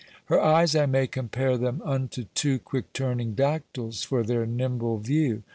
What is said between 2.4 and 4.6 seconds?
Quick turning dactyles, for their